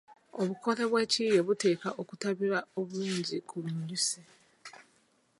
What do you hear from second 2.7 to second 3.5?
obulungi